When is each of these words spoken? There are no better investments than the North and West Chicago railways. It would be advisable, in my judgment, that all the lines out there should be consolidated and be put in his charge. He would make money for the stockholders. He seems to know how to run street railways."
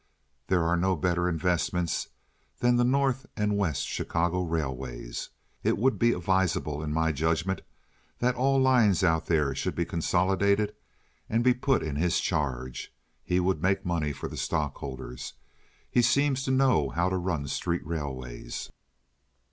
There 0.47 0.63
are 0.63 0.75
no 0.75 0.95
better 0.95 1.29
investments 1.29 2.07
than 2.57 2.75
the 2.77 2.83
North 2.83 3.27
and 3.37 3.55
West 3.55 3.85
Chicago 3.85 4.41
railways. 4.41 5.29
It 5.61 5.77
would 5.77 5.99
be 5.99 6.11
advisable, 6.13 6.81
in 6.81 6.91
my 6.91 7.11
judgment, 7.11 7.61
that 8.17 8.33
all 8.33 8.57
the 8.57 8.63
lines 8.63 9.03
out 9.03 9.27
there 9.27 9.53
should 9.53 9.75
be 9.75 9.85
consolidated 9.85 10.73
and 11.29 11.43
be 11.43 11.53
put 11.53 11.83
in 11.83 11.97
his 11.97 12.19
charge. 12.19 12.91
He 13.23 13.39
would 13.39 13.61
make 13.61 13.85
money 13.85 14.11
for 14.11 14.27
the 14.27 14.37
stockholders. 14.37 15.33
He 15.87 16.01
seems 16.01 16.43
to 16.45 16.49
know 16.51 16.89
how 16.89 17.09
to 17.09 17.17
run 17.17 17.47
street 17.47 17.85
railways." 17.85 18.71